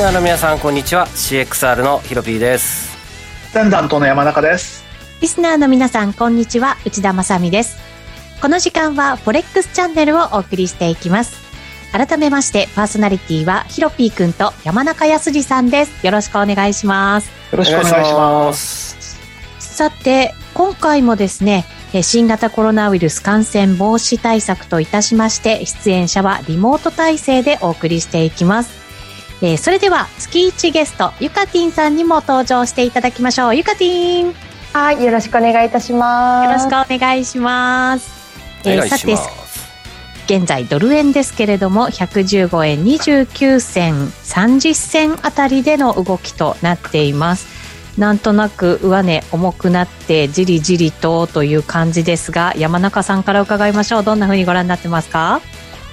[0.00, 1.06] スナーの皆さんこんにちは。
[1.08, 2.96] CXR のヒロピーです。
[3.52, 4.82] センダントの山中です。
[5.20, 6.78] リスナーの皆さんこんにちは。
[6.86, 7.76] 内田まさです。
[8.40, 11.36] この時間はフォレックスチャンネルをお送りしていきます。
[11.92, 16.06] 改めましてパーソナリティはヒロピーくんと山中康二さんです。
[16.06, 17.30] よろしくお願いします。
[17.52, 19.20] よろしくお願いします。
[19.58, 21.66] さて今回もですね
[22.02, 28.80] 新型コロナウイルス感染防止対策といたしまして出演者はリモート体制でお送りしていきます
[29.42, 33.56] えー、それでは月1ゲストゆかてぃんさんにも登場していただきましょう。
[33.56, 34.34] ゆかてぃん。
[34.72, 36.64] はいよろしくお願いいたします。
[36.66, 38.10] よろしくお願いします。
[38.64, 39.16] えー、さて
[40.26, 47.48] 現在ドル円ですけれども115円29銭30銭あたりでの動きとなっています。
[47.98, 54.04] なんとなく上値重くなってじりじりとという感じですが山中さんから伺いましょう。
[54.04, 55.40] どんなふうにご覧になってますか？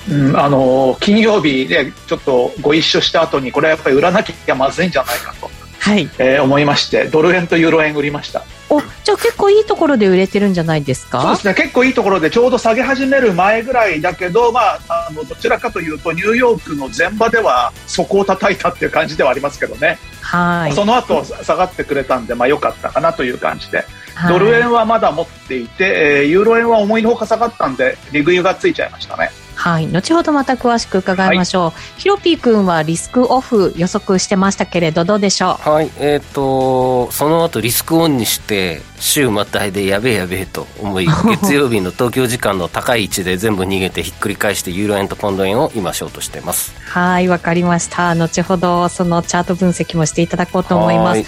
[0.09, 6.09] うん、あの金曜日でちょっとご一緒した後にこれはやっぱり売らなきゃまずいんじゃないかと、はい。
[6.17, 8.43] えー、思いましてドル円とユーロ円売りました。
[8.69, 11.21] おじゃあ結構いいところで売れてるんじゃないですか？
[11.21, 11.53] そうですね。
[11.53, 19.97] 結構いいところでちょうど下げ始める前ぐらいだけど、まあ、あのどちらかというとニューヨークの前場では底を叩いたっていう感じではありますけどね。
[20.21, 20.73] はい。
[20.73, 23.85] その後下がってくれたんで、まあ、良かったかなという感じで、
[24.15, 29.29] はい、ドル円はまだ持っていて、えー、ユーロ円は思いのほか下がったんで利食いがついちゃいましたね。
[29.59, 31.63] はい、後ほどまた詳しく伺いましょう。
[31.65, 35.69] はい、ヒロピー君はリスクオフ予測してましたけれどどうでしょう？
[35.69, 41.07] はい、えっ、ー、とその後リスクオンにして週またいでやべえやべえと思い
[41.41, 46.73] 月曜日の東京時間の高い位置で全部逃げてひっくり返してユーロ円とポンド円を今ショートしています。
[46.85, 48.13] はいわかりました。
[48.13, 51.23] 後ほどそのチャート分析もしていただこうと思います。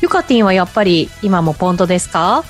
[0.00, 2.44] ゆかてぃんはやっぱり今もポンドですか？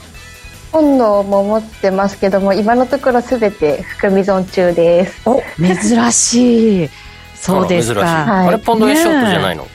[0.75, 5.23] 本能も持ってますけども今のところすべて含み損中です。
[5.25, 6.91] お珍しい。
[7.37, 9.69] そうですか、はい、あれポンド円ショートじゃないの、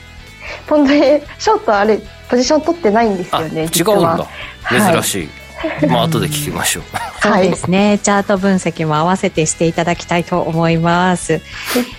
[0.66, 4.28] ポンド円ショートあれポジション取ってないんですよね違うんだ。
[4.68, 6.82] 珍しい、はい、まあ後で聞きましょう。
[7.22, 7.98] そうですね。
[8.02, 11.40] チャート分析も合わせてしていただきたいと思います、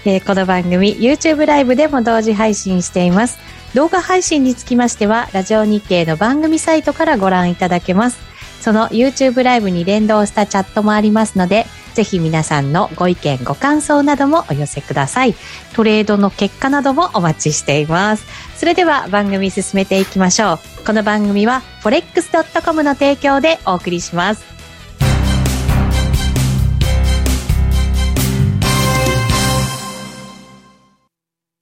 [0.06, 3.40] えー、この番組 YouTube ライブでも同時配信しています。
[3.74, 8.31] 動画配信につきましてはラジオ日経の番組サイトからご覧いただけます
[8.62, 15.36] その YouTube ライブに連動したチャットもありますので、ぜひ皆さんのご意見、ご感想などもお寄せください。
[15.74, 18.26] トレードの結果などもお待ちしています。
[18.56, 20.86] それでは番組進めていきましょう。
[20.86, 24.44] この番組は forex.com の提供でお送りします。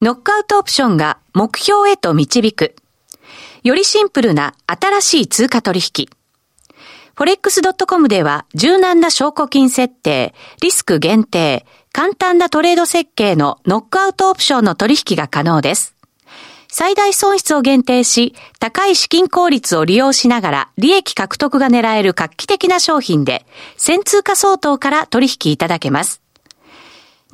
[0.02, 2.74] ノックアウトオプションが目標へと導く。
[3.62, 6.19] よりシンプルな新しい通貨取引。
[7.20, 15.94] forex.com では柔軟な証拠金設定、リスク限定、簡単なトレード設計のノックアウトオプションの取引が可能です。
[16.68, 23.44] 最大損失を限定し、高い資金効率を利用しながら利益獲得が狙える画期的な商品で、
[23.76, 26.22] 1000通貨相当から取引いただけます。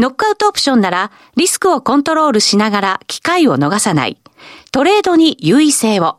[0.00, 4.18] ノックアウトオプションなら、リスクをコントロールしながら機会を逃さない。
[4.72, 6.18] トレードに優位性を。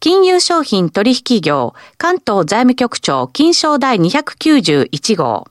[0.00, 5.46] 金融商品取引業、関東財務局長、金賞第291号。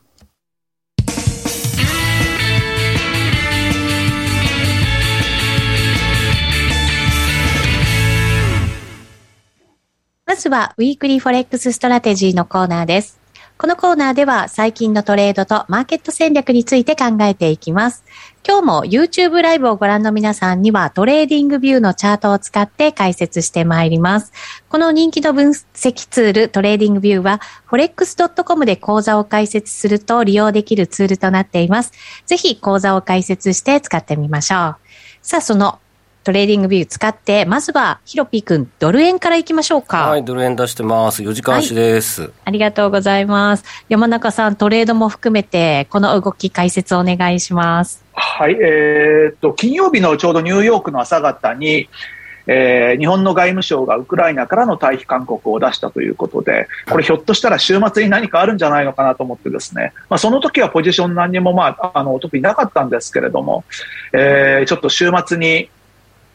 [10.25, 13.19] まずは、ウィークリーフォレックスストラテジーのコーナーです。
[13.57, 18.03] このコーナーでは最近のトレードとマーケット戦略について考えていきます。
[18.49, 24.31] 今日も YouTube ライブをご覧の皆さんにはトレーディングビューのチャートを使って解説してまいります。
[24.69, 31.91] この人気の分析ツールトレーディングビューは forex.com で口座を開設すると利用できるツールとなっています。
[32.25, 34.75] ぜひ口座を開設して使ってみましょう。
[35.21, 35.79] さあ、その
[36.23, 40.09] トレーディングビュー使って、まずはヒロピー君、ドル円からいきましょうか。
[40.09, 41.21] はい、ドル円出してます。
[41.21, 43.65] 4時間足です、はい、ありがとうございます。
[43.89, 48.06] 山中さん、トレードも含めて、この動き解説お願いします。
[48.19, 51.88] はい、えー、っと、金曜日のちょうどニューヨークの朝方に、
[52.48, 63.66] えー、日本の外務省がウクライナからの退避勧告を出したということで、これひょっとしたら週末に何かあるんじゃないのかなと思ってですね、まあ、その時はポジション何にも、まあ、あの、特になかったんですけれども、
[64.14, 65.69] えー、ちょっと週末に、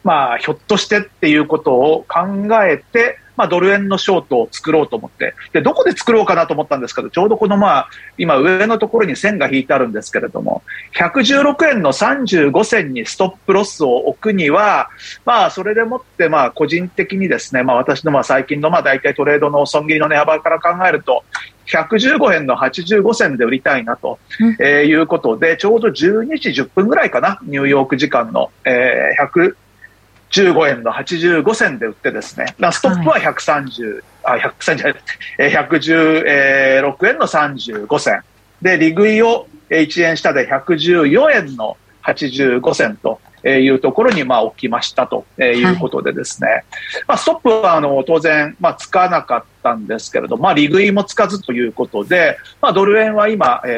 [0.05, 10.63] まあ、ひょっとしてっていうことを考えて、まあ、ドル円のショートを作ろうと思って、で、どこで作ろうかなと思ったんですけど、ちょうどこのまあ、今上のところに線が引いてあるんですけれども、
[10.97, 14.89] 116円の35銭にストップロスを置くには、
[15.25, 21.23] まあ、それでもってまあ、個人的にですね、まあ、私のまあ、最近のまあ、大体トレードの損切りの値幅から考えると、
[21.67, 24.19] 115円の85銭で売りたいなと、
[24.59, 29.53] えいうことで、ちょうど12時10分ぐらいかな、ニューヨーク時間の、えー、
[30.33, 38.21] 15円の85銭で売ってですね、ストップは130、はい、あ、130じゃない、116円の35銭。
[38.61, 45.63] で、利食いを1円下で114円の85銭というところにまあ置きましたとい。
[45.63, 46.63] うことでですね、はい、
[47.07, 53.69] まあ、ストップはあの当然まあつかなかったんですけれど、まあ、利食いもつかずということで、まあ、ドル円は今、え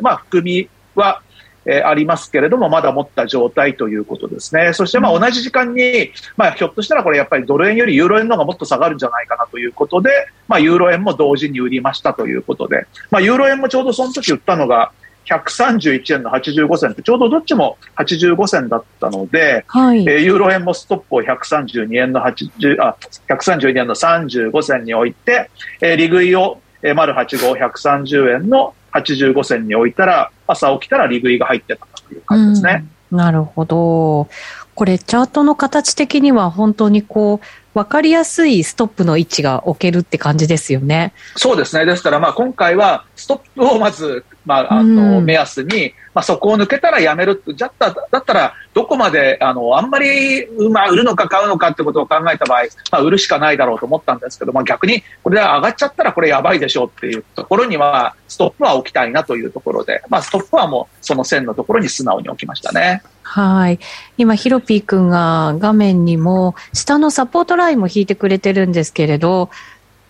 [0.00, 1.22] ー、まあ含みは
[1.66, 4.72] えー、ありますけれども、まだ持った状態ということですね。
[4.72, 10.10] そしてまあ同じ時間に、まあひょっとしたらこれやっぱりドル円よりユーロ円の方がもっと下がるんじゃないかなということで、
[10.48, 14.92] まあユーロ円も同時に売りましたということで、まあユーロ円もちょうどその時売ったのが、
[15.26, 22.96] 131円の85銭ってちょうどどっちも85銭だったので、はい、えー、ユーロ円もストップを132円の80あ
[23.28, 32.84] 132円の35銭に置いて、えー、利食いを、えー、丸85130円の85銭に置いたら、朝起きたら利食いが入ってたという感じですね。
[33.10, 34.28] なるほど。
[34.74, 37.46] これ、チャートの形的には本当にこう、
[37.78, 41.12] 分かりやすいストップの位置が置けるって感じですよね。
[41.36, 41.84] そうですね。
[41.84, 63.02] ですから、まあ、今回はストップをまず、まあ、あの、目安に、まあ、そこを抜けたらやめるじゃっただったら、どこまで、あの、あんまり、まあ、売るのか買うのかってことを考えた場合、まあ、売るしかないだろうと思ったんですけど、まあ、逆に、これで上がっちゃったらこれやばいでしょうっていうところには、ストップは置きたいなというところで、まあ、ストップはもう、その線のところに素直に置きましたね。
[63.22, 63.80] はい。
[64.18, 69.50] 今、ヒロピー君が画面にも、下のサポートラインも引いてくれてるんですけれど、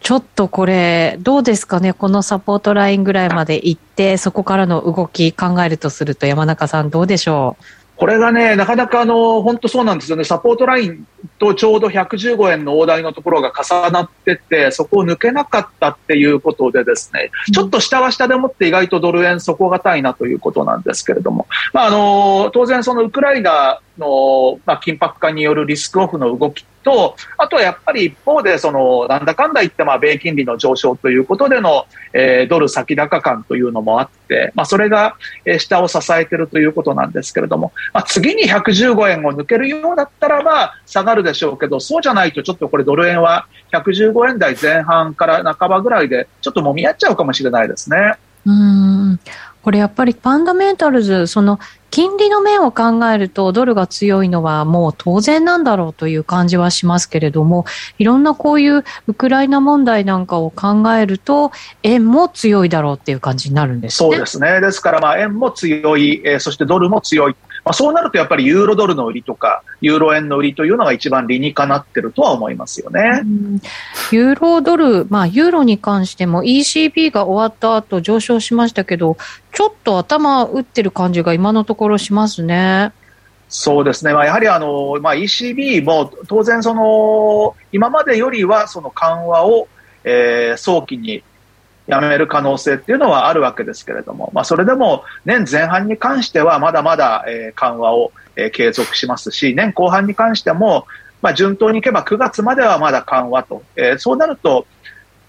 [0.06, 7.64] ちょっとこれ、どうですかね、このサポートラインぐらいまで行って、そこからの動き考えるとすると、山中さん、どうでしょう？
[7.96, 10.22] これがね、なかなかあの、本当そうなんですよね。
[10.22, 11.08] サポートライン
[11.40, 48.14] とちょうど115円の大台のところが重なってて、そこを抜けなかったっていうことでですね、ちょっと下は下でもって意外とドル円底堅いなということなんですけれども、まああの、当然そのウクライナの、まあ、緊迫化によるリスクオフの動きと、あとはやっぱり一方で、その、なんだかんだ言って、まあ、米金利の上昇ということでの、えー、ドル先高感というのもあって、まあ、それが、え、下を支えているということなんですけれども、まあ、次に115円を抜けるようだったらば、下がるでしょうけど、そうじゃないと、ちょっとこれドル円は115円台前半から半ばぐらいで、ちょっともみ合っちゃうかもしれないですね。
[48.46, 49.18] うん
[49.66, 51.58] これやっぱりファンダメンタルズ、その
[51.90, 57.64] 金利の面を考えるとドルが強いのはもう当然なんだろうという感じはしますけれども、
[57.98, 61.50] いろんなこういうウクライナ問題なんかを考えると、
[61.82, 64.10] 円も強いだろうっていう感じになるんですね。
[64.10, 64.60] そうですね。
[64.60, 67.34] ですからまあ円も強い、え、そしてドルも強い。
[67.66, 73.22] まあ、そうなるとやっぱりユーロドルの売りとか、ユーロ円の売りというのが一番理にかなってるとは思いますよね。
[74.12, 79.16] ユーロドル、まあ、ユーロに関しても ECB が終わった後上昇しましたけど、
[79.52, 82.92] ちょっと頭打ってる感じが今のところしますね。
[83.48, 89.66] そうですね、まあ、やはりあの、まあ、ECB も当然その、今までよりはその緩和を、
[90.04, 91.24] えー、早期に
[91.86, 100.86] やめる可能性っていうのはあるわけですけれども、まあ、それでも年前半に関してはまだまだ、えー、緩和を、えー、継続しますし、年後半に関しても、
[101.22, 104.66] まあ、順当にいけば9月まではまだ緩和と、えー、そうなると、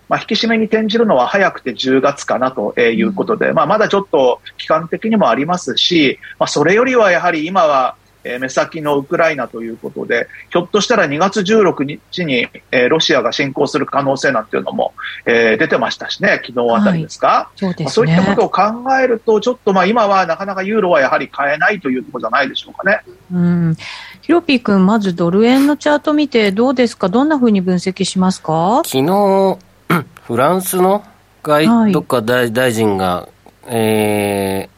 [0.10, 7.96] まあ、引き締めに転じるのは早くて10月かなということで、まあ、まだちょっと期間的にもありますし、まあ、それよりはやはり今は、
[8.28, 14.94] え目先のウクライナということで、ひょっとしたら2月16日に、えロシアが侵攻する可能性なんていうのも、
[15.26, 17.28] え出てましたしね、昨日あたりですか。
[17.28, 18.62] はい、そうですね、そういったことを考
[19.02, 23.02] えると、ちょっとまあ今はなかなかユーロはやはり買えないというところじゃないでしょうかね。
[23.32, 23.76] うん。
[24.22, 27.10] ヒロピー君、まずドル円のチャート見てどうですか？
[27.10, 28.82] どんなふうに分析しますか？
[28.86, 29.58] 昨日、
[30.28, 31.04] フランスの
[31.44, 33.30] 外、はい、どっか大大臣が、
[33.68, 34.70] え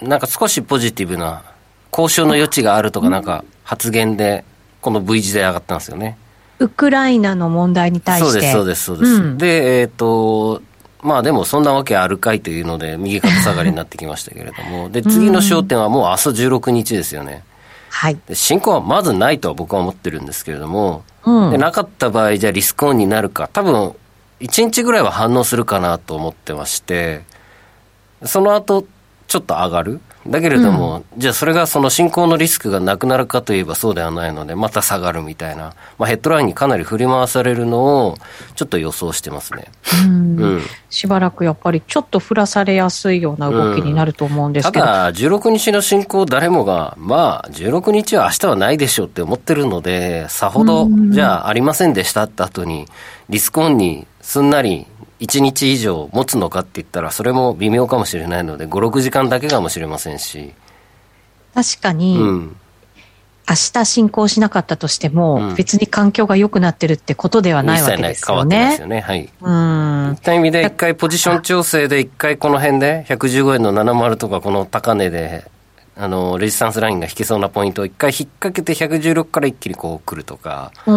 [0.00, 1.42] ー、なんか少しポジティブな
[1.96, 4.44] 交渉の余地があるとかなんか発言で、
[4.80, 6.18] この V 字で上がったんですよね。
[6.58, 8.30] ウクライナの問題に対して。
[8.30, 9.12] そうです、そうです、そうです。
[9.12, 10.60] うん、で、えっ、ー、と、
[11.02, 17.44] まあでもそんなわけあるかいというので、右肩下がりになってきましたけれども、で、次の焦点はもう明日16日ですよね。
[17.90, 18.18] はい。
[18.26, 23.94] で進行はまずないとは僕は思ってるんですけれども、うん、でなかった場合、じゃあリスクオンになるか、多分
[24.40, 27.22] 1日ぐらいは反応するかなと思ってまして、
[28.24, 28.84] その後
[29.26, 30.00] ちょっと上がる？
[30.26, 38.16] だけれども、うん、じゃあそれがその進行のリスクがなくなるかといえばそうではないので、また下がるみたいな、まあ、ヘッドラインにかなり振り回されるのを、
[38.54, 39.66] ちょっと予想してますね。
[40.06, 52.86] うん、うん、しばらくやっぱりちょっと振らされやすいような動きになると思うんですけど、うん、ただ、16日の進行、誰もが、まあ、16日は明日はないでしょうって思ってるので、さほど、じゃあありませんでしたって後に、
[53.28, 54.86] リスクオンにすんなり
[55.20, 60.52] 1日以上持つのかって言ったら、それも微妙かもしれないので、5、6時間だけかもしれませんし。
[61.54, 62.56] 確かに、うん、
[63.48, 68.48] 明日進行しなかったとしても、うん、別に環境が良くなってるってことではないわけですよね。
[68.48, 69.00] 変わってますよね。
[69.00, 69.30] はい。
[69.40, 70.10] うん。
[70.14, 75.44] いった意味で、一回ポジション調整で、一回この辺で、115円の70とかこの高値で、
[75.96, 80.94] あの、レジスタンスラインが引けそうなポイントを一回引っ掛けて116から一気にこう来るとか、うん、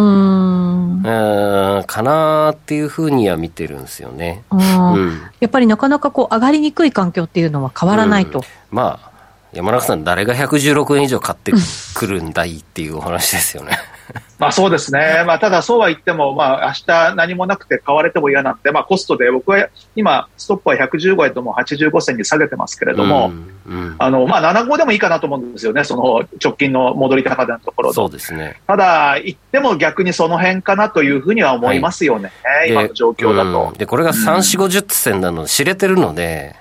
[1.02, 4.44] かなっていうふうには見てるんですよね。
[4.50, 8.38] うん、やっぱりなかなかこう上がりにくい環境っていうのは変わらないと。
[8.38, 9.10] うん、まあ、
[9.52, 11.52] 山中さん、誰が116円以上買って
[11.94, 13.78] くるんだいっていうお話ですよね。
[14.38, 15.24] まあそうですね。
[15.26, 23.32] まあただそうは言っても、まあ明日何もなくて買われても嫌なんで、まあコストで僕は今、ストップは115円とも85銭に下げてますけれども、
[23.66, 25.84] うんうん、あの、まあ75でもいいかなと思うんですよね。
[25.84, 28.60] その直近の戻り高値のところそうですね。
[28.66, 32.32] ただ、言っても逆にその辺かなというふうには思いますよね。
[32.42, 33.68] はい、今の状況だと。
[33.72, 36.56] うん、で、これが3、4、50銭なので知れてるので、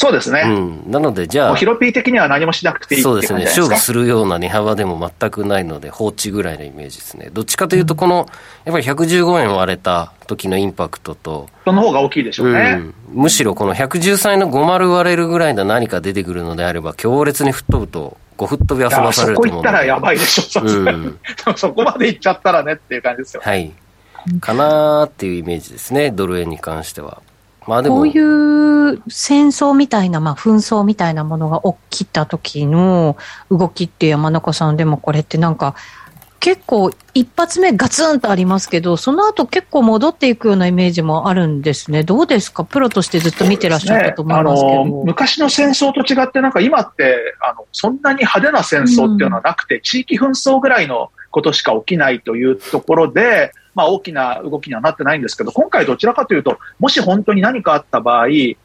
[0.00, 0.44] そうですね。
[0.46, 0.48] う
[0.88, 0.90] ん。
[0.90, 1.56] なので、じゃあ。
[1.56, 3.44] ヒロピー的には何もしなくていいそうですね。
[3.44, 7.28] 勝負するような値幅でも全くないので、放置ぐらいのイメージですね。
[7.34, 8.26] どっちかというと、この、
[8.64, 11.50] やっぱり115円割れた時のインパクトと。
[11.66, 12.78] その方が大きいでしょうね。
[12.78, 20.62] うん、むしろこの113円の50割れるぐらいの何か出てくるのであれば、強烈に吹っ飛ぶと、5吹っ飛び遊ばされると思うそこ行ったらやばいでしょ。
[20.62, 21.18] うん、
[21.56, 23.42] そこまで行っちゃったらねっていう感じですよ。
[23.44, 23.70] はい。
[24.40, 27.20] かなーっていうイメージですね、ドル円に関しては。
[27.66, 27.96] まあでも。
[27.96, 33.16] こういう戦争みたいな、まあ紛争みたいなものが起きた時の
[33.50, 35.74] 動きって山中さんでもこれってなんか、
[36.42, 42.02] 結構一発目ガツンとありますけど、その後結構戻っていくようなイメージもあるんですね。
[42.02, 42.64] どうですか？
[42.64, 44.84] プロとしてずっと見てらっしゃったと思いますけど。
[44.86, 58.56] ね、昔の戦争と違ってなんか今って、あの、そんなに派手な戦争っていうのはなくて、うん、地域紛争ぐらいのことしか起きないというところで、まあ、大きな動きにはなってないんですけど、今回どちらかというと、もし本当に何かあった場合、間違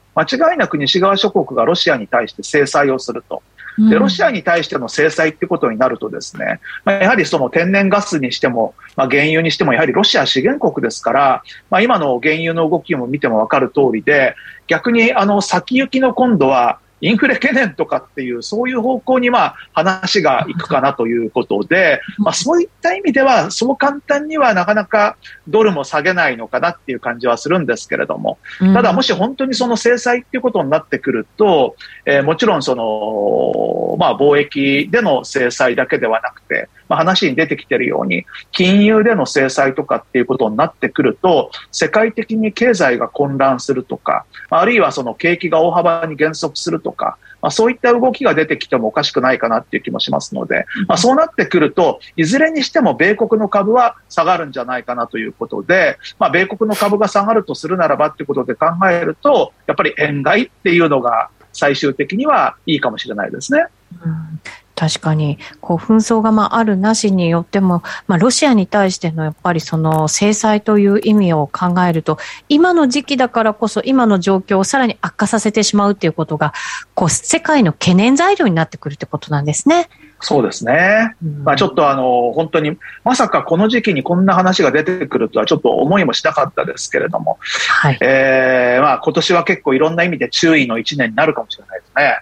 [0.56, 3.42] いなく西側諸国がロシアに対して制裁をすると。
[3.90, 14.36] で、ロシアに対しての制裁ってことになるとですね、まあ、やはりその天然ガスにしても、まあ、原油にしても、やはりロシア資源国ですから、まあ、今の原油の動きも見てもわかる通りで、
[14.68, 31.76] 逆にあの先行きの今度は、インフレ懸念とかっていう、そういう方向にまあ話がいくかなということで、まあそういった意味では、そう簡単にはなかなかドルも下げないのかなっていう感じはするんですけれども、ただもし本当にその制裁っていうことになってくると、
[32.06, 63.68] えー、もちろんその、まあ貿易での制裁だけではなくて、まあ、話に出てきているように、金融での制裁とかっていうことになってくると、世界的に経済が混乱するとか、あるいはその景気が大幅に減速するとか、まあ、そういった動きが出てきてもおかしくないかなっていう気もしますので、まあ、そうなってくると、いずれにしても米国の株は下がるんじゃないかなということで、まあ、米国の株が下がるとするならばっていうことで考えると、やっぱり円買いっていうのが最終的にはいいかもしれないですね。
[64.04, 64.42] うん
[64.76, 72.18] 確かに、こう、紛争がまああるなしによっても、まあ、ロシアに対してのやっぱりその制裁という意味を考えると、
[72.50, 76.54] 今の時期だからこそ、今の状況をさらに悪化させてしまうっていうことが、
[76.94, 79.88] こう、世界の懸念材料になってくるってことなんですね。
[80.20, 81.16] そうですね。
[81.24, 87.98] うん、まあ、ちょっとあの、本当に、まさかこの時期にこんな話が出てくるとはちょっと思いもしなかったですけれども、はい。
[88.02, 92.20] えー、まあ、今年は結構いろんな意味で注意の一年になるかもしれないですね。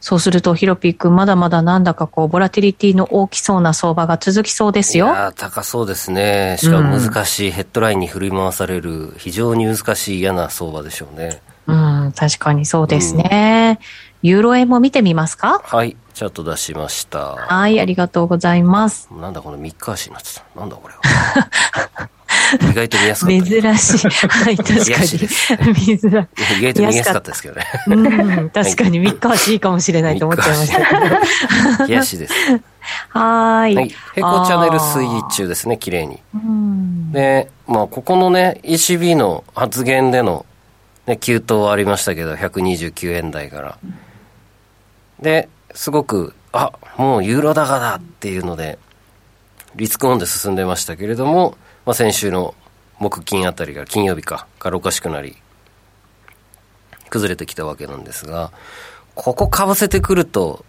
[0.00, 5.06] そうすると、ヒロピー君、まだまだなんだかこう、ボラティリティの大きそうな相場が続きそうですよ。
[5.06, 6.56] いや高そうですね。
[6.58, 11.40] しかも難しい、ヘッドラインに振り回される、非常に難しい嫌な相場でしょうね。
[11.66, 13.78] うん、確かにそうですね。
[14.22, 15.62] うん、ユーロ円も見てみますか？
[15.64, 17.36] はい、チャート出しました。
[17.36, 19.08] はい、ありがとうございます。
[19.10, 20.44] なんだこの3日足になってた。
[20.54, 22.10] なんだこれは。
[22.70, 23.44] 意外と見やすかった。
[23.44, 24.08] 珍しい。
[24.08, 24.84] はい、確かに。
[24.84, 24.96] 見
[25.98, 26.28] づらい。
[26.58, 27.66] 意外と見やすかったですけどね。
[27.88, 31.86] うん、確かに3日はしいかもしれないと思っちゃいましたけど。
[31.86, 32.34] 冷やしです。
[33.08, 33.76] はーい。
[33.76, 33.94] はい。
[34.14, 36.20] 平行チャンネル推移中ですね、綺麗に。
[36.34, 36.74] うん
[37.14, 40.44] で、まあ、ここのね、ECB の発言での、
[41.06, 43.78] ね、急騰ありましたけど、129円台から。
[45.20, 48.78] で、すごく、あ、もうユーロ高だっていうので、
[49.76, 52.54] リスクオンで進んでましたけれども、まあ、先週の
[52.98, 55.36] 木金あたりが、金曜日か、からおかしくなり、
[57.10, 58.52] 崩れてきたわけなんですが、
[59.14, 60.64] ここかぶせてくると、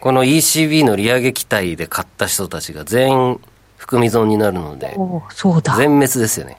[0.00, 3.40] この ECB の利上げ期待で買った人たちが全員
[3.76, 5.76] 含み損になるので、おそうだ。
[5.76, 6.58] 全滅ですよね。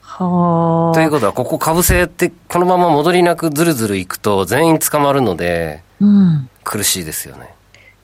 [0.00, 0.94] はあ。
[0.94, 6.48] ということは、ここかぶせて、このまま戻りなくずるずるいくと、全員捕まるので、うん。
[6.62, 7.54] 苦しいですよね。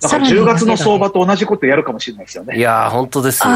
[0.00, 2.56] だから10月の相場と同じことやるかもしれないですよね。
[2.56, 3.50] いやー、本当ですよ。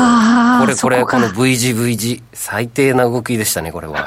[0.61, 4.05] これこれ、そこかこの V 字 V 字、最低な動きでしたね、これは。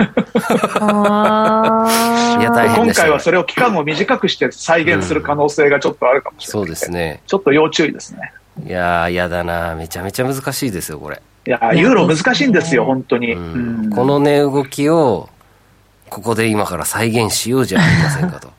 [0.80, 6.52] あいや大変でしたね今回はそれを期間を短くして再現する可能性がちょっとあるかもしれない。
[6.52, 7.22] そうですね。
[7.26, 8.32] ちょっと要注意ですね。
[8.66, 11.22] いやー、やだなめちゃめちゃ難しいですよ、これ。
[11.48, 13.34] いや、ユーロ難しいんですよ、本当に。
[13.34, 15.30] ううんん、この値動きを、
[16.10, 18.52] ここで今から再現しようじゃありませんかと。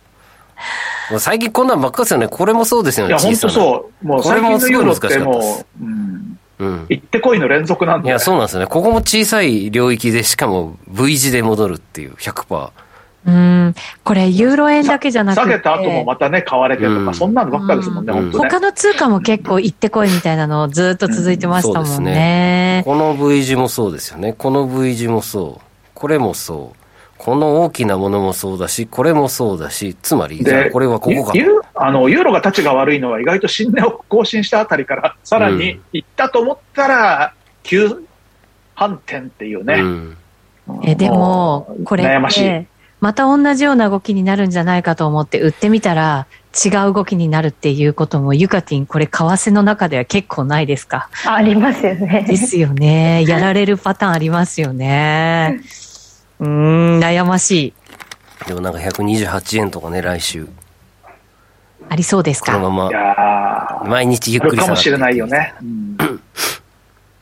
[1.10, 2.28] もう最近こんなんばっかですよね。
[2.28, 3.50] これもそうですよね、いや、本当う。
[3.50, 4.06] そう。
[4.06, 6.86] もうこれも最近のユーロってもですう、うん、うん。
[6.88, 8.08] 行ってこいの連続なんで。
[8.08, 8.66] いや、そうなんですよね。
[8.66, 12.70] ここも小さい領域で、しかも V 字で戻るっていう、100%。
[13.26, 13.74] うん。
[14.04, 15.42] これ、ユーロ円だけじゃなくて。
[15.42, 18.50] 下げた後もまたね、買われてとうんか、そんなのばっかですもんね、うん本当ね。
[18.50, 22.82] 他の通貨も結構行ってこいみたいなのずっと続いてましたもんうんそうですね。
[22.84, 24.32] この V 字もそうですよね。
[24.32, 25.64] この V 字もそう。
[25.94, 26.77] これもそう。
[27.18, 31.32] この大きなものもそうだし、これもそうだし、つまり、じゃあで、これはここか。
[31.36, 37.34] ユあのユーロが立ちが悪いのは意外と新値を更新したあたりから、さらに行ったと思ったら、
[37.64, 38.02] 急
[38.74, 39.74] 反転っていうね。
[39.74, 40.16] うん。
[40.84, 42.28] え、でも、これ悩ま
[43.00, 46.26] また同じような動きになるんじゃないかと思って売ってみたら、
[46.64, 51.08] 違う動きになるっていうことも、ユカティン、これ、為替の中では結構ないですか？
[51.26, 52.24] あありますよね。
[52.26, 53.24] ですよね。
[53.26, 55.60] やられるパターンありますよね。
[56.40, 57.74] うーん、悩ましい。
[58.46, 60.48] でもなんか128円とかね、来週。
[61.88, 62.52] ありそうですか？
[62.52, 63.14] このまいや
[63.82, 65.54] ま、毎日ゆっくり下かもしれないよね。
[65.62, 65.96] うん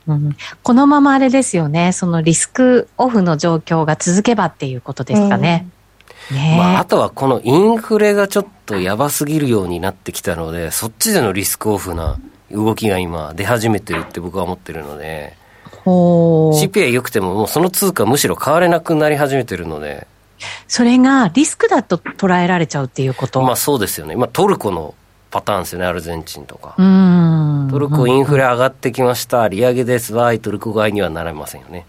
[0.07, 1.91] うん、このままあれですよね。
[1.91, 5.67] そのリスクオフの状況が続けばっていうことですかね。
[6.31, 12.17] ねえ、まあ、あとはこのインフレがちょっとやばすぎるようになってきたので、そっちでのリスクオフな
[12.51, 15.35] 動きが今出始めてるって僕は思ってるので、
[15.87, 20.07] CPI 良くてももうその通貨むしろ買われなくなり始めてるので、
[20.67, 23.41] それがリスクだと捉えられちゃうっていうこと。
[23.41, 24.15] まあそうですよね。
[24.15, 24.93] まあトルコの
[25.31, 26.75] パターンですよね、アルゼンチンとか。
[26.77, 27.67] うん。
[27.69, 31.85] トルコインフレ上がってきました、利上げです、わーい、トルコ買いにはなれませんよね。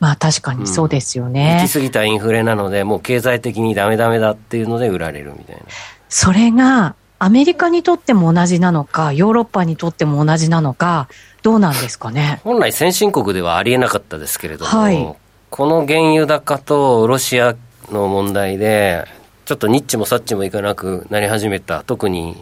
[0.00, 1.72] まあ確かにそうですよ行ねき。
[1.72, 5.62] 過ぎたインフレなので、もう経済的にダメダメだっていうので売られるみたいな。
[6.08, 11.08] それがアメリカにとっても同じなのか、ヨーロッパにとっても同じなのか、
[11.42, 12.40] どうなんですかね？
[12.44, 15.16] 本来先進国ではありえなかったですけれども、はい
[15.50, 17.56] この原油高とロシア
[17.90, 19.06] の問題で、
[19.46, 22.36] ちょっとニッチもサッチもいかなくなり始めた、特に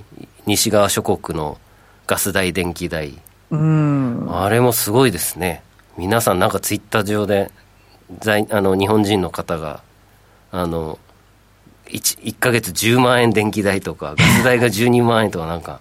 [0.45, 1.57] 西側諸国の
[2.09, 3.15] ガス代、電気代、
[3.53, 4.27] うん。
[4.29, 5.63] あれもすごいですね。
[5.97, 7.53] 皆さんなんかツイッター上で、
[8.19, 9.83] 在あの日本人の方が、
[10.51, 10.99] あの、
[11.89, 15.81] 1, 1ヶ月10万円電気代とか、ガス代が12万円とかなんか、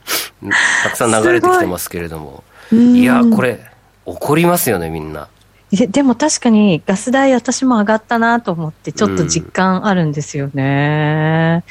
[0.84, 3.60] たくさん流れてきてますけれども、いや、これ、
[4.06, 5.28] 怒りますよね、みんな。
[5.72, 11.64] ででも確かにガス代私も上がったなと思ってちょっと実感あるんですよね。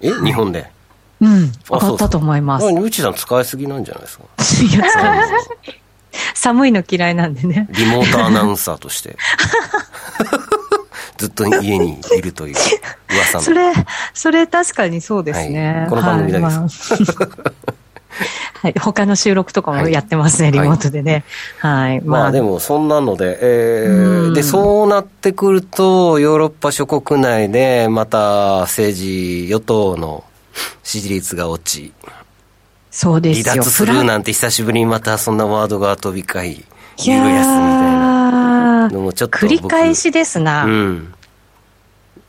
[0.00, 0.70] え日本で？
[1.20, 1.52] うん。
[1.70, 2.66] あ上がったと思います。
[2.66, 4.24] あうちさん使いすぎなんじゃないですか？
[4.76, 4.84] いや
[6.34, 7.66] 寒いの嫌いなんでね。
[7.70, 9.16] リモートアナウンサーとして。
[11.22, 12.56] ずっと家にいるという
[13.08, 13.44] 噂の。
[13.44, 13.72] それ、
[14.12, 15.72] それ確かにそうですね。
[15.72, 16.92] はいこの番組だけです。
[16.94, 17.72] はいまあ
[18.60, 21.24] はい、他の収録とかもやってますね、はいリモートでね。
[21.58, 22.00] はい。
[22.02, 30.24] まあでもそんなので、えうんー、で、そうなってくると、ヨーロッパ諸国内でまた政治、与党の
[30.82, 31.92] 支持率が落ち、
[32.90, 33.44] そうですよ。
[33.52, 36.64] 離脱するなんて久しぶりにまたそんなワードが飛び交い、い
[37.10, 40.64] ユーロ安みたいなやーのもちょっと繰僕り返しですな。
[40.64, 41.14] うん。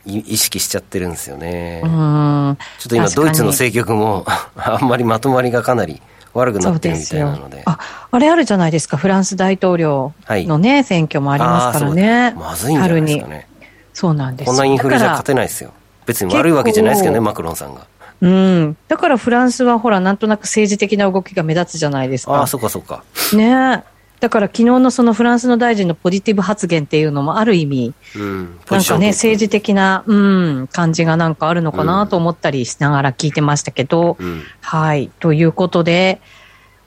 [0.06, 1.80] い意識しちゃってるんですよね。
[1.82, 2.58] うん。
[2.78, 6.02] ちょっと今ドイツの政局も あんまりまとまりがかなり
[6.34, 7.62] 悪くなってるみたいなので。
[7.64, 7.78] あ、
[8.10, 8.96] あれあるじゃないですか。
[8.96, 12.34] フランス大統領のね、選挙もありますからね。
[12.36, 13.48] まずいんじゃないですかね。
[13.94, 15.72] そうなんですこんなインフレじゃ勝てないですよ。
[16.04, 17.86] 別に悪いわけじゃないですけどね、マクロンさんが。
[18.20, 18.76] うん。
[18.88, 22.34] だからフランスはほら、なんとなく政治的な動きが目立つじゃないですか。
[22.34, 23.04] ああ、そうかそうか。
[23.32, 23.84] ね
[24.24, 30.14] だだから昨日のそのフランスの大臣のポジティブ発言っていうのもある意味、うん、なんかね、政治的、的な、う
[30.62, 35.10] ん、感じがなんかあるのかなと思ったりしながら聞いてましたけど、うん、はい。
[35.20, 36.22] ということで、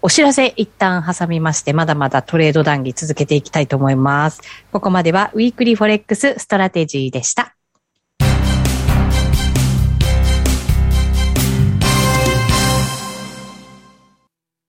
[0.02, 4.42] お知らせ一旦挟みまして、まだまだトレード談義続けていきたいと思います。
[4.72, 7.57] ここまではウィークリーフォレックスストラテジーでした。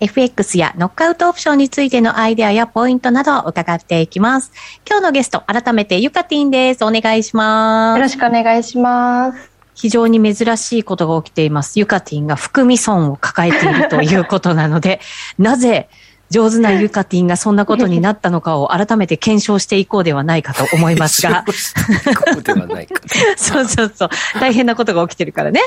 [0.00, 4.50] FX やノックアウトオプションについてのアイデアやポイントなどを伺っていきます。
[4.88, 6.84] 今日のゲスト、改めてゆかティンです。
[6.84, 7.98] お願いします。
[7.98, 9.50] よろしくお願いします。
[9.74, 11.78] 非常に珍しいことが起きています。
[11.78, 15.00] ユカティンが含み損を抱えているということなので、
[15.38, 15.88] なぜ
[16.30, 21.44] 上手なユカティンがそんなことになったのかを改めて検証していこうではないかと思いますが。
[23.36, 24.08] そうそうそう、
[24.40, 25.60] 大変なことが起きてるからね。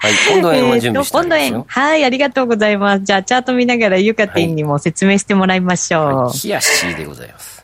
[0.00, 1.66] はい、ポンド円を準備してますよ。
[1.68, 3.04] はい、ありがとうございます。
[3.04, 6.16] じゃあ、チャート見ながらユカティンにも説明してもらいましょう。
[6.26, 7.57] はいヒヤシーでございます。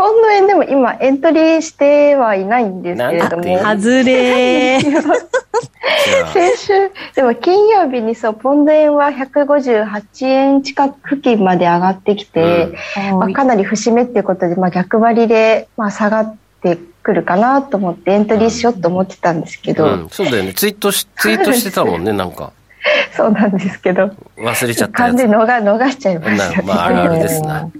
[0.00, 3.42] ポンド円でも今エントリーしてはいないんですけれども。
[3.58, 4.80] 外れ
[6.32, 6.72] 先週、
[7.14, 12.68] でも金曜日にそう、ポンド円は158円近く付近まで上がってきて、
[13.12, 20.54] まあ、かなり節目っていうことで、まあ、逆張りで、まあ、下がってくるかなと思ってエントリーしようと思ってたんですけど、うん、そうだよね。
[20.54, 22.52] ツイートし、ツイートしてたもんね、なんか。
[23.14, 25.12] そうなんですけど、忘れちゃったやつ。
[25.12, 26.56] 完全に逃逃しちゃいましたね。
[26.56, 27.68] なまあ、あるあるですな。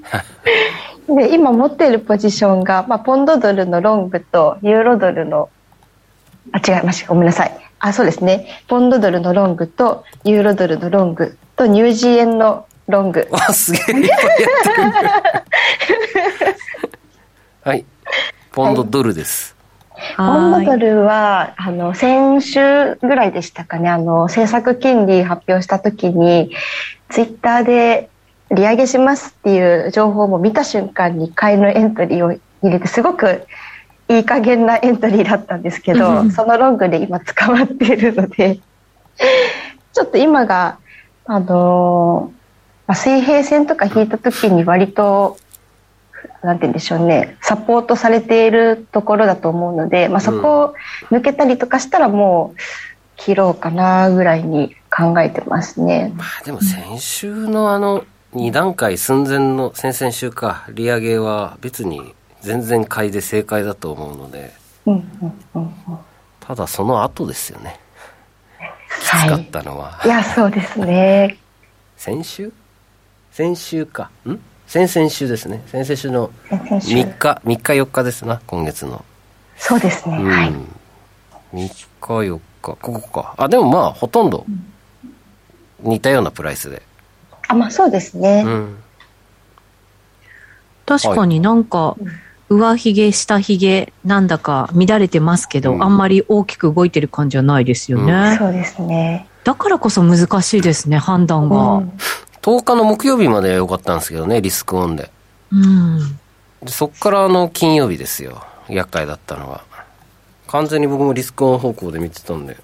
[1.17, 5.51] で今持っているポジションが、まあ、ポンドドルのロングとユーロドルの
[6.53, 7.53] あ違いましたごめんなさい。
[7.79, 8.63] あそうですね。
[8.69, 13.27] ポンドドルのロングとユーロドルのロングとニュージー円のロング。
[13.31, 13.83] わ、すげえ。
[17.65, 17.85] はい。
[18.53, 19.57] ポンドドルです。
[20.17, 23.89] ポンドドルはあの先週ぐらいでしたかね。
[23.89, 26.51] あの政策金利発表した時に
[27.09, 28.10] ツイッターで
[28.51, 32.33] 利上げしますっていう情報も見た瞬間に買いのエントリーを
[32.63, 33.47] 入れてすごく
[34.09, 38.59] いい加減なエントリーだったんですけど、うんそのロングで今捕まっているので
[39.93, 40.79] ちょっと今が
[41.27, 42.33] あの
[42.87, 45.37] まあ水平線とか引いた時に割と
[46.43, 50.75] なんて言うんでしょうねサポートされているところだと思うので、まあ、そこを
[51.11, 52.61] 抜けたりとかしたらもう
[53.17, 56.13] 切ろうかなぐらいに考えてますね。
[56.17, 64.53] まあでも先週のあの、2段階寸前の先々週か、利上げは別に全然買いで正解だと思うので、
[64.87, 65.99] うんうんうんうん
[66.41, 67.79] ただその後ですよね。
[68.99, 70.01] きつかったのは。
[70.05, 71.37] いやそうですね。
[71.97, 72.53] 先週？
[73.31, 74.11] 先週か。
[74.27, 74.37] ん？
[74.67, 75.63] 先々週ですね。
[75.67, 79.05] 先々週の先週3日、3日4日ですな、今月の。
[79.57, 80.17] そうですね。
[80.17, 80.29] うん。
[80.29, 80.49] はい。
[80.51, 80.57] 3
[81.53, 83.35] 日4日、ここか。
[83.37, 84.45] あ、でもまあ、ほとんど
[85.81, 86.83] 似たようなプライスで。
[87.51, 88.45] あまあそうですね。
[88.47, 88.77] うん。
[90.87, 91.97] 確かになんか、
[92.49, 98.37] 上髭、下髭、なんだか乱れてますけど、うんあんまり大きく動いてる感じはないですよね。
[98.39, 99.29] そうですね。
[99.43, 101.57] だからこそ難しいですね、判断が。
[101.57, 101.93] うん
[102.43, 105.11] 10日の木曜日までは良かったんですけどね、リスクオンで。
[105.53, 106.19] うん。
[106.63, 108.43] でそっからあの金曜日ですよ。
[108.69, 109.63] 厄介だったのは。
[110.47, 112.57] 完全に僕もリスクオン方向で見てたんで、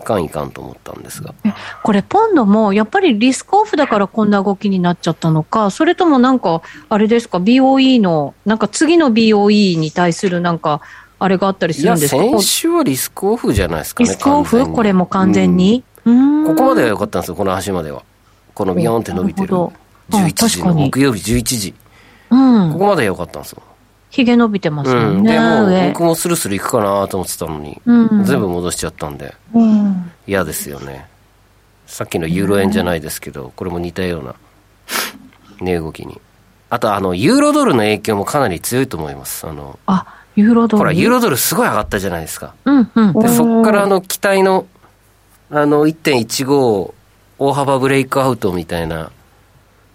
[0.00, 1.34] いかんいかんと思ったんですが。
[1.82, 10.80] これ、ポンドも、やっぱりリスクオフだからこんな動きになっちゃったのか、それともなんか、あれですか、BOE の、なんか次の BOE に対するなんか、
[11.18, 12.22] あれがあったりするんですか？
[12.22, 14.08] 先週はリスクオフじゃないですかね。
[14.08, 14.72] リスクオフ？
[14.72, 18.02] これも完全に、うーんここまでは良かったんですよ、この足までは。
[18.54, 19.48] このビヨーンって伸びてる。
[19.48, 19.72] なるほ
[20.10, 21.74] どあ11時木曜日11時。
[22.30, 22.78] うんこ。
[22.78, 23.62] こまでは良かったんですよ。
[24.10, 25.14] ひげ伸びてますうん。
[25.16, 25.88] もんね、でも、上。
[25.88, 30.10] 僕もスルスル行くかなと思ってたのに、うん全部戻しちゃったんで、うん。
[30.26, 31.08] 嫌ですよね。
[31.86, 34.34] さっきのユーロ円じゃないですけど、これも似たような
[35.60, 36.20] 値動きに。
[36.70, 39.46] あと、あの、ユーロドルの影響もかなり強いと思います。
[39.46, 40.78] あの、あ、ユーロドル？
[40.78, 42.54] ほら、ユーロドルすごい上がったじゃないですか。
[42.64, 43.12] うんうん。
[43.18, 44.66] で、そっからあの、期待の、
[45.50, 46.92] あの、1.15
[47.38, 49.10] 大幅ブレイクアウトみたいな、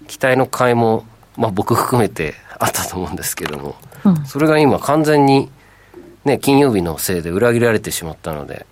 [0.07, 1.05] 期待の買いも、
[1.37, 3.75] まあ僕含めてあったと思うんですけども、
[4.05, 5.49] うんそれが今完全に、
[6.23, 8.65] ね、金曜日のせいで裏切られてしまったので、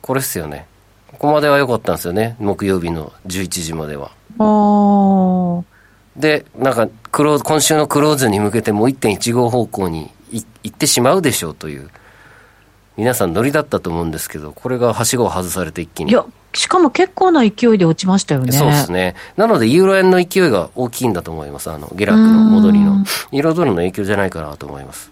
[0.00, 0.66] これっすよね。
[1.12, 2.36] ここまでは良かったんですよね。
[2.40, 4.10] 木曜日の11時までは。
[6.16, 11.90] で、なんか、クローズ、今週のクローズに向けてもう1.15方向にい行ってしまうでしょうという、
[12.96, 16.10] 皆さんノリだったと思うんですけど、これがはしごを外されて一気に。
[16.10, 18.52] いや、しかも結構な勢いで落ちましたよね。
[18.52, 19.14] そうですね。
[19.36, 21.70] なので、ユーロ円の勢いが大きいんだと思います。
[21.70, 23.04] あの、下落の戻りのうん。
[23.32, 25.10] ユーロドルの影響じゃないかなと思います。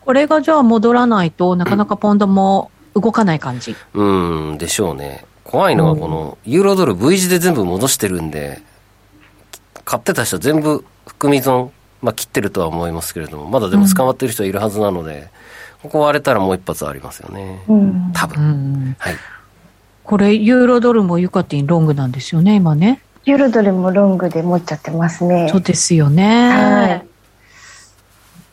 [0.00, 3.76] これがじゃあ戻らないとなかなかポンドも動かない感じ。
[3.94, 5.24] うーん、でしょうね。
[5.44, 8.62] 怖いのはこの、ユーロドル V 字で全部戻してるんで、
[9.84, 11.70] 買ってた人全部含み損、
[12.02, 15.28] まあ切ってるとは思いますけれども、まだでも捕まってる人いるはずなので、
[15.82, 17.62] ここ割れたらもう一発ありますよね。
[17.68, 18.12] うん。
[18.12, 18.42] 多う分。
[18.90, 18.96] ん。
[18.98, 19.14] はい。
[20.04, 23.00] これ、ユーロドルもユカティンロングなんですよね、今ね。
[23.24, 25.48] ユーロドルもロングで持っちゃってますね。
[25.50, 26.50] そうですよね。
[26.50, 27.06] はい。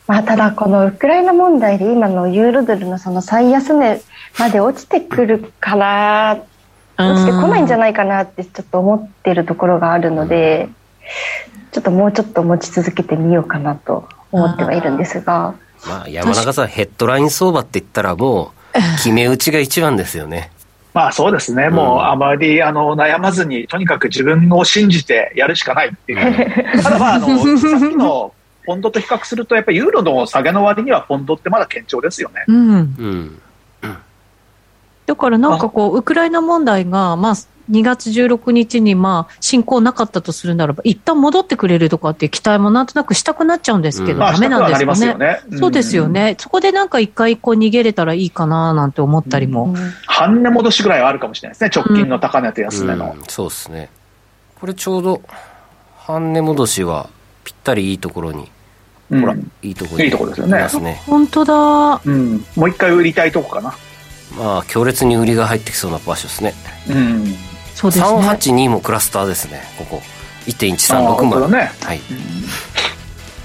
[0.06, 4.00] まあ、ただこのウクライナ問題で今のユーロドルのその最安値
[4.38, 6.38] まで落ちてくるから
[6.96, 10.70] 落ちてこないんじゃないかなってちょっと思ってるところがあるので
[11.72, 15.54] ちょっともうちょっと持ち続けてみようかなと思ってはいるんですが
[15.86, 20.50] まあ、山中さん、ヘッドライン相場って言ったらもう、決め打ちが一番ですよね。
[20.98, 28.34] まあそうですね、もううんあまりあの悩まずに、とにかく自分を信じてやるしかないっていう、ただまああの、さっきの
[28.66, 32.44] ポンドと比較すると、やっぱりユーロの下げの割には、ポンドってまだ堅調ですよね。
[32.48, 32.70] うん。
[32.72, 33.38] うん。
[35.06, 37.34] だからなんかこう、ウクライナ問題が、まあ、
[37.70, 45.14] 2月16日にまあ、進行なかったとするならば、一旦戻ってくれるとかっていう期待もなんとなくしたくなっちゃうんですけど、うんなんですかね。
[45.14, 45.40] ね。
[45.58, 46.36] そうですよね。
[46.38, 49.74] そこでなんか一回こう逃げれたらいいかななんて思ったりも。
[50.06, 53.14] 半値戻しぐらいはあるかもしれないですね、直近の高値と安値の。
[53.18, 53.90] うん、そうですね。
[54.60, 55.22] これちょうど、
[55.96, 57.08] 半値戻しは
[57.44, 58.50] ぴったりいいところに、
[59.10, 61.00] うんほら、いいところにいいところですよね。
[61.06, 62.00] 本当だ。
[62.04, 63.74] うん、もう一回売りたいとこかな。
[64.36, 66.54] まあ、強烈に売りが入ってきそうな場所ですね。
[66.90, 67.34] うん、
[67.78, 68.08] そうですね。
[68.08, 70.02] 382もクラスターですね、ここ。
[70.02, 71.56] あ1.136まで。
[71.56, 71.70] ね。
[71.80, 72.00] はい。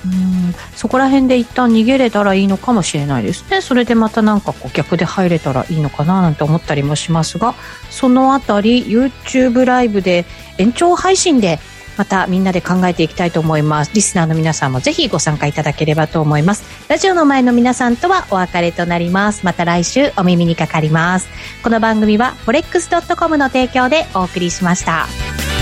[0.06, 3.62] うんそこら辺で一旦逃げれたらいいのかもしれないですね。
[3.62, 7.54] それでまたなんかこう逆で入れたらいいのかななんて思ったりもしますが、
[7.90, 10.26] そのあたり YouTube ライブで
[10.58, 11.60] 延長配信で
[11.98, 13.92] またみんなで考えていきたいと思います。
[13.94, 16.64] リスナーの皆さんもぜひご参加いただければと思います。
[16.90, 19.46] ラジオの前の皆さんとはお別れとなります。
[19.46, 21.28] また来週お耳にかかります。
[21.64, 25.53] この番組は forex.com の提供でお送りしました。